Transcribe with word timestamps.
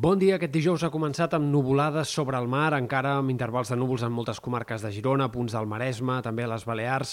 Bon 0.00 0.16
dia. 0.16 0.38
Aquest 0.38 0.54
dijous 0.54 0.80
ha 0.80 0.88
començat 0.88 1.34
amb 1.36 1.50
nuvolades 1.52 2.08
sobre 2.08 2.38
el 2.40 2.46
mar, 2.48 2.70
encara 2.72 3.18
amb 3.18 3.28
intervals 3.28 3.68
de 3.68 3.76
núvols 3.76 4.00
en 4.06 4.12
moltes 4.16 4.38
comarques 4.40 4.80
de 4.80 4.88
Girona, 4.94 5.26
punts 5.28 5.52
del 5.52 5.66
Maresme, 5.68 6.14
també 6.24 6.46
a 6.46 6.48
les 6.48 6.62
Balears. 6.64 7.10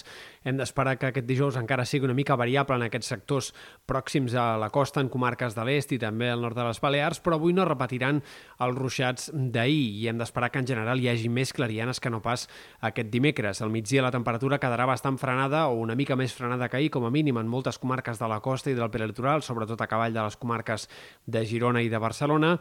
Hem 0.48 0.56
d'esperar 0.56 0.94
que 0.96 1.10
aquest 1.10 1.28
dijous 1.28 1.58
encara 1.60 1.84
sigui 1.84 2.08
una 2.08 2.16
mica 2.16 2.38
variable 2.40 2.78
en 2.80 2.86
aquests 2.86 3.12
sectors 3.12 3.50
pròxims 3.92 4.38
a 4.40 4.46
la 4.62 4.70
costa, 4.72 5.04
en 5.04 5.10
comarques 5.12 5.58
de 5.58 5.66
l'est 5.68 5.92
i 5.92 6.00
també 6.00 6.30
al 6.32 6.40
nord 6.40 6.56
de 6.56 6.64
les 6.64 6.80
Balears, 6.80 7.20
però 7.20 7.36
avui 7.36 7.52
no 7.52 7.66
repetiran 7.68 8.22
els 8.64 8.80
ruixats 8.80 9.28
d'ahir 9.36 9.84
i 10.06 10.08
hem 10.08 10.24
d'esperar 10.24 10.54
que 10.54 10.64
en 10.64 10.72
general 10.72 11.04
hi 11.04 11.12
hagi 11.12 11.28
més 11.28 11.52
clarianes 11.52 12.00
que 12.00 12.14
no 12.14 12.22
pas 12.24 12.48
aquest 12.80 13.12
dimecres. 13.12 13.60
Al 13.60 13.76
migdia 13.76 14.06
la 14.08 14.14
temperatura 14.16 14.62
quedarà 14.64 14.88
bastant 14.88 15.20
frenada 15.20 15.66
o 15.68 15.76
una 15.84 16.00
mica 16.00 16.16
més 16.16 16.32
frenada 16.32 16.72
que 16.72 16.80
ahir, 16.80 16.96
com 16.96 17.04
a 17.04 17.12
mínim 17.12 17.44
en 17.44 17.52
moltes 17.52 17.84
comarques 17.84 18.24
de 18.24 18.32
la 18.32 18.40
costa 18.40 18.72
i 18.72 18.80
del 18.80 18.96
prelitoral, 18.96 19.44
sobretot 19.44 19.84
a 19.84 19.92
cavall 19.92 20.16
de 20.16 20.24
les 20.24 20.40
comarques 20.40 20.88
de 21.28 21.44
Girona 21.52 21.84
i 21.84 21.92
de 21.92 22.00
Barcelona 22.08 22.56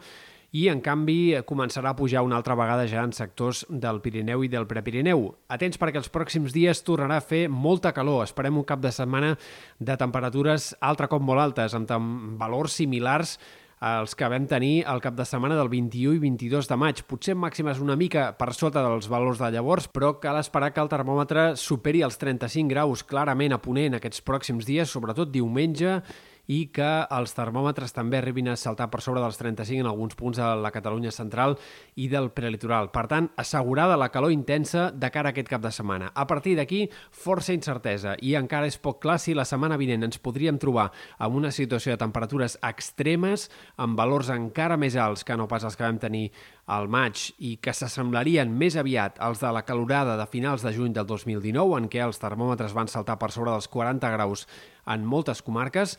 i, 0.55 0.67
en 0.71 0.79
canvi, 0.81 1.35
començarà 1.47 1.91
a 1.91 1.97
pujar 1.97 2.23
una 2.23 2.37
altra 2.39 2.55
vegada 2.55 2.87
ja 2.87 3.03
en 3.03 3.11
sectors 3.15 3.65
del 3.67 3.99
Pirineu 4.01 4.45
i 4.45 4.51
del 4.51 4.67
Prepirineu. 4.69 5.27
Atents 5.51 5.79
perquè 5.81 5.99
els 5.99 6.11
pròxims 6.13 6.55
dies 6.55 6.83
tornarà 6.87 7.19
a 7.19 7.25
fer 7.25 7.45
molta 7.51 7.91
calor. 7.93 8.23
Esperem 8.23 8.57
un 8.57 8.67
cap 8.67 8.79
de 8.83 8.93
setmana 8.95 9.35
de 9.79 9.97
temperatures 9.99 10.73
altre 10.79 11.09
cop 11.11 11.23
molt 11.23 11.43
altes, 11.43 11.75
amb 11.75 12.39
valors 12.39 12.79
similars 12.79 13.37
els 13.77 14.15
que 14.17 14.25
vam 14.25 14.47
tenir 14.49 14.87
el 14.89 15.01
cap 15.03 15.13
de 15.13 15.25
setmana 15.27 15.57
del 15.57 15.69
21 15.69 16.15
i 16.17 16.21
22 16.23 16.69
de 16.69 16.77
maig. 16.79 17.03
Potser 17.05 17.35
màximes 17.37 17.81
una 17.83 17.97
mica 17.99 18.31
per 18.37 18.49
sota 18.57 18.81
dels 18.81 19.09
valors 19.11 19.37
de 19.37 19.51
llavors, 19.53 19.85
però 19.91 20.15
cal 20.21 20.39
esperar 20.39 20.71
que 20.73 20.81
el 20.81 20.89
termòmetre 20.89 21.51
superi 21.59 22.01
els 22.07 22.17
35 22.17 22.73
graus 22.73 23.03
clarament 23.05 23.53
a 23.53 23.61
ponent 23.61 23.99
aquests 23.99 24.23
pròxims 24.25 24.65
dies, 24.65 24.89
sobretot 24.89 25.29
diumenge 25.29 25.99
i 26.47 26.67
que 26.73 26.89
els 27.11 27.35
termòmetres 27.35 27.93
també 27.95 28.17
arribin 28.21 28.49
a 28.51 28.55
saltar 28.59 28.87
per 28.91 29.01
sobre 29.03 29.21
dels 29.21 29.37
35 29.39 29.83
en 29.83 29.89
alguns 29.91 30.15
punts 30.15 30.39
de 30.39 30.47
la 30.63 30.71
Catalunya 30.71 31.11
central 31.11 31.57
i 31.95 32.07
del 32.11 32.31
prelitoral. 32.31 32.89
Per 32.91 33.05
tant, 33.11 33.29
assegurada 33.35 33.99
la 33.99 34.09
calor 34.13 34.31
intensa 34.31 34.89
de 34.91 35.11
cara 35.11 35.31
a 35.31 35.35
aquest 35.35 35.51
cap 35.51 35.61
de 35.63 35.71
setmana. 35.75 36.11
A 36.15 36.27
partir 36.27 36.55
d'aquí, 36.57 36.85
força 37.11 37.55
incertesa 37.55 38.15
i 38.23 38.35
encara 38.39 38.67
és 38.67 38.79
poc 38.79 39.01
clar 39.03 39.19
si 39.19 39.35
la 39.35 39.45
setmana 39.45 39.77
vinent 39.77 40.07
ens 40.07 40.21
podríem 40.23 40.57
trobar 40.57 40.89
amb 41.19 41.35
una 41.35 41.51
situació 41.51 41.93
de 41.93 42.01
temperatures 42.01 42.57
extremes 42.63 43.49
amb 43.77 43.99
valors 43.99 44.31
encara 44.33 44.79
més 44.79 44.95
alts 44.95 45.25
que 45.27 45.35
no 45.37 45.49
pas 45.51 45.65
els 45.67 45.75
que 45.75 45.85
vam 45.85 45.99
tenir 45.99 46.29
al 46.67 46.89
maig 46.91 47.29
i 47.39 47.55
que 47.63 47.73
s'assemblarien 47.73 48.51
més 48.51 48.75
aviat 48.79 49.19
als 49.23 49.39
de 49.43 49.51
la 49.55 49.63
calorada 49.67 50.17
de 50.19 50.27
finals 50.27 50.65
de 50.65 50.73
juny 50.75 50.93
del 50.95 51.07
2019, 51.07 51.77
en 51.79 51.87
què 51.91 52.03
els 52.03 52.19
termòmetres 52.19 52.75
van 52.75 52.91
saltar 52.91 53.17
per 53.19 53.31
sobre 53.31 53.53
dels 53.53 53.69
40 53.71 54.11
graus 54.15 54.47
en 54.87 55.05
moltes 55.07 55.41
comarques, 55.41 55.95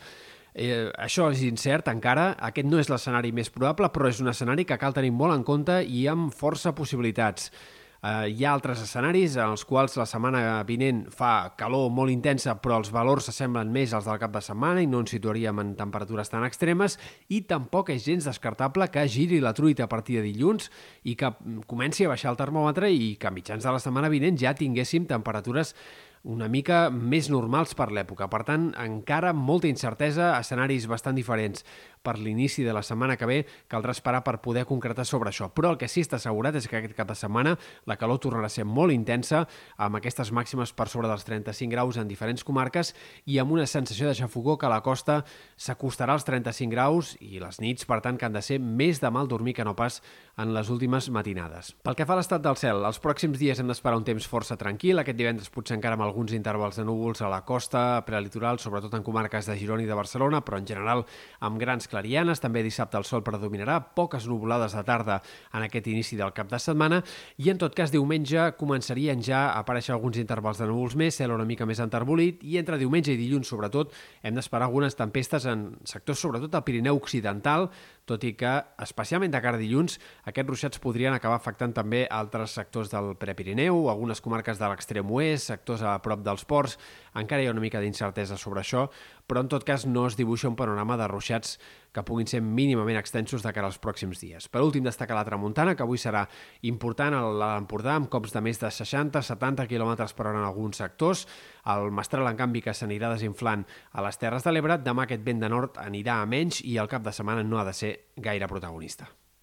Eh, 0.53 0.89
això 0.97 1.29
és 1.31 1.43
incert 1.45 1.87
encara, 1.91 2.31
aquest 2.49 2.67
no 2.67 2.79
és 2.81 2.89
l'escenari 2.89 3.31
més 3.31 3.51
probable, 3.53 3.91
però 3.93 4.09
és 4.09 4.21
un 4.23 4.31
escenari 4.31 4.65
que 4.65 4.79
cal 4.81 4.95
tenir 4.95 5.11
molt 5.11 5.35
en 5.35 5.43
compte 5.45 5.81
i 5.85 6.07
amb 6.09 6.33
força 6.33 6.73
possibilitats. 6.75 7.51
Eh, 7.99 8.31
hi 8.31 8.45
ha 8.45 8.53
altres 8.55 8.79
escenaris 8.79 9.33
en 9.35 9.51
els 9.51 9.65
quals 9.67 9.97
la 9.99 10.05
setmana 10.07 10.61
vinent 10.63 11.01
fa 11.11 11.51
calor 11.59 11.89
molt 11.91 12.13
intensa 12.13 12.53
però 12.63 12.77
els 12.79 12.93
valors 12.95 13.27
s'assemblen 13.27 13.73
més 13.75 13.91
als 13.91 14.07
del 14.07 14.21
cap 14.21 14.31
de 14.31 14.39
setmana 14.39 14.79
i 14.79 14.87
no 14.87 15.01
ens 15.03 15.11
situaríem 15.11 15.59
en 15.59 15.73
temperatures 15.75 16.31
tan 16.31 16.45
extremes 16.47 16.95
i 17.27 17.41
tampoc 17.49 17.91
és 17.91 18.05
gens 18.05 18.29
descartable 18.29 18.87
que 18.87 19.03
giri 19.11 19.41
la 19.43 19.51
truita 19.51 19.83
a 19.83 19.91
partir 19.91 20.15
de 20.21 20.29
dilluns 20.29 20.71
i 21.03 21.17
que 21.19 21.33
comenci 21.67 22.07
a 22.07 22.13
baixar 22.13 22.31
el 22.31 22.39
termòmetre 22.39 22.87
i 22.87 23.17
que 23.19 23.27
a 23.27 23.35
mitjans 23.35 23.67
de 23.67 23.75
la 23.75 23.83
setmana 23.83 24.07
vinent 24.07 24.39
ja 24.39 24.55
tinguéssim 24.55 25.03
temperatures 25.03 25.75
una 26.23 26.49
mica 26.51 26.89
més 26.89 27.29
normals 27.31 27.75
per 27.77 27.89
l'època. 27.95 28.27
Per 28.31 28.43
tant, 28.47 28.69
encara 28.79 29.31
molta 29.33 29.69
incertesa, 29.69 30.33
escenaris 30.39 30.87
bastant 30.89 31.15
diferents 31.15 31.63
per 32.03 32.15
l'inici 32.17 32.63
de 32.63 32.73
la 32.73 32.83
setmana 32.83 33.17
que 33.19 33.27
ve, 33.27 33.39
caldrà 33.67 33.91
esperar 33.91 34.21
per 34.23 34.39
poder 34.43 34.65
concretar 34.67 35.05
sobre 35.05 35.31
això. 35.31 35.49
Però 35.53 35.73
el 35.73 35.79
que 35.79 35.89
sí 35.91 36.03
està 36.03 36.17
assegurat 36.19 36.55
és 36.55 36.67
que 36.67 36.79
aquest 36.79 36.95
cap 36.95 37.09
de 37.09 37.17
setmana 37.17 37.57
la 37.89 37.97
calor 37.99 38.21
tornarà 38.23 38.47
a 38.47 38.53
ser 38.53 38.65
molt 38.65 38.95
intensa, 38.95 39.45
amb 39.77 39.99
aquestes 39.99 40.31
màximes 40.35 40.73
per 40.73 40.87
sobre 40.91 41.09
dels 41.11 41.25
35 41.27 41.71
graus 41.73 41.99
en 41.99 42.07
diferents 42.07 42.45
comarques 42.47 42.93
i 43.25 43.39
amb 43.39 43.51
una 43.55 43.67
sensació 43.67 44.07
de 44.07 44.15
xafogó 44.15 44.57
que 44.57 44.67
a 44.67 44.71
la 44.71 44.81
costa 44.85 45.21
s'acostarà 45.57 46.15
als 46.15 46.27
35 46.27 46.71
graus 46.71 47.15
i 47.19 47.39
les 47.43 47.59
nits, 47.59 47.85
per 47.85 47.99
tant, 48.05 48.17
que 48.17 48.27
han 48.27 48.35
de 48.35 48.43
ser 48.45 48.59
més 48.59 49.01
de 49.03 49.11
mal 49.11 49.27
dormir 49.27 49.55
que 49.57 49.67
no 49.67 49.75
pas 49.75 49.99
en 50.39 50.53
les 50.55 50.69
últimes 50.71 51.09
matinades. 51.11 51.73
Pel 51.83 51.97
que 51.99 52.07
fa 52.07 52.15
a 52.15 52.21
l'estat 52.21 52.43
del 52.43 52.57
cel, 52.59 52.83
els 52.87 53.01
pròxims 53.03 53.39
dies 53.39 53.59
hem 53.59 53.67
d'esperar 53.67 53.99
un 53.99 54.07
temps 54.07 54.27
força 54.27 54.55
tranquil. 54.59 55.01
Aquest 55.01 55.19
divendres 55.19 55.51
potser 55.51 55.75
encara 55.75 55.99
amb 55.99 56.07
alguns 56.09 56.33
intervals 56.35 56.79
de 56.79 56.83
núvols 56.87 57.21
a 57.21 57.29
la 57.31 57.43
costa, 57.45 58.01
prelitoral, 58.05 58.59
sobretot 58.59 58.97
en 58.97 59.05
comarques 59.05 59.47
de 59.47 59.55
Girona 59.59 59.85
i 59.85 59.87
de 59.87 59.95
Barcelona, 59.97 60.41
però 60.45 60.59
en 60.59 60.67
general 60.67 61.05
amb 61.45 61.61
grans 61.61 61.87
clarianes. 61.87 62.41
També 62.41 62.63
dissabte 62.65 62.97
el 62.99 63.07
sol 63.07 63.23
predominarà, 63.23 63.79
poques 63.95 64.27
nuvolades 64.27 64.75
de 64.75 64.83
tarda 64.87 65.19
en 65.53 65.65
aquest 65.67 65.87
inici 65.87 66.17
del 66.19 66.33
cap 66.35 66.49
de 66.49 66.59
setmana 66.59 67.01
i 67.37 67.51
en 67.53 67.61
tot 67.61 67.75
cas 67.77 67.93
diumenge 67.93 68.49
començarien 68.59 69.21
ja 69.23 69.45
a 69.49 69.61
aparèixer 69.61 69.93
alguns 69.95 70.19
intervals 70.19 70.59
de 70.59 70.67
núvols 70.69 70.97
més, 70.99 71.15
cel 71.15 71.33
una 71.35 71.47
mica 71.47 71.67
més 71.69 71.79
enterbolit 71.83 72.43
i 72.43 72.57
entre 72.59 72.79
diumenge 72.81 73.13
i 73.13 73.19
dilluns 73.19 73.49
sobretot 73.49 73.93
hem 74.23 74.35
d'esperar 74.35 74.67
algunes 74.67 74.97
tempestes 74.97 75.45
en 75.49 75.69
sectors 75.87 76.19
sobretot 76.19 76.55
al 76.55 76.65
Pirineu 76.65 76.99
Occidental, 76.99 77.69
tot 78.09 78.25
i 78.25 78.33
que, 78.37 78.51
especialment 78.81 79.31
de 79.33 79.41
cara 79.43 79.59
a 79.59 79.61
dilluns, 79.61 79.99
aquests 80.29 80.49
ruixats 80.49 80.81
podrien 80.81 81.13
acabar 81.13 81.37
afectant 81.37 81.75
també 81.77 82.05
altres 82.09 82.55
sectors 82.57 82.89
del 82.89 83.13
Prepirineu, 83.21 83.85
algunes 83.91 84.21
comarques 84.25 84.57
de 84.59 84.71
l'extrem 84.71 85.13
oest, 85.13 85.51
sectors 85.53 85.85
a 85.85 85.95
prop 86.03 86.25
dels 86.25 86.45
ports. 86.49 86.79
Encara 87.19 87.43
hi 87.43 87.49
ha 87.49 87.53
una 87.53 87.63
mica 87.63 87.81
d'incertesa 87.83 88.37
sobre 88.41 88.63
això, 88.63 88.87
però 89.29 89.43
en 89.45 89.51
tot 89.51 89.63
cas 89.63 89.85
no 89.85 90.07
es 90.09 90.17
dibuixa 90.17 90.49
un 90.49 90.57
panorama 90.57 90.97
de 90.97 91.07
ruixats 91.07 91.59
que 91.93 92.01
puguin 92.05 92.27
ser 92.29 92.41
mínimament 92.41 92.97
extensos 92.97 93.45
de 93.45 93.53
cara 93.53 93.69
als 93.69 93.77
pròxims 93.81 94.21
dies. 94.23 94.49
Per 94.49 94.63
últim, 94.65 94.83
destacar 94.85 95.17
la 95.17 95.25
tramuntana, 95.27 95.75
que 95.77 95.85
avui 95.85 96.01
serà 96.01 96.25
important 96.65 97.13
a 97.13 97.21
l'Empordà, 97.29 97.95
amb 97.99 98.09
cops 98.09 98.33
de 98.33 98.41
més 98.41 98.61
de 98.61 98.73
60-70 98.73 99.69
km 99.69 99.93
per 100.17 100.27
hora 100.27 100.41
en 100.41 100.49
alguns 100.49 100.81
sectors. 100.81 101.27
El 101.69 101.93
mestral, 101.93 102.27
en 102.27 102.41
canvi, 102.41 102.65
que 102.65 102.73
s'anirà 102.73 103.13
desinflant 103.13 103.67
a 103.93 104.05
les 104.05 104.17
Terres 104.17 104.45
de 104.45 104.55
l'Ebre. 104.55 104.81
Demà 104.81 105.05
aquest 105.05 105.25
vent 105.25 105.45
de 105.45 105.53
nord 105.53 105.77
anirà 105.81 106.19
a 106.19 106.27
menys 106.29 106.63
i 106.65 106.79
el 106.81 106.89
cap 106.89 107.05
de 107.05 107.13
setmana 107.13 107.45
no 107.45 107.61
ha 107.61 107.69
de 107.69 107.77
ser 107.77 107.95
gaire 108.17 108.49
protagonista. 108.49 109.09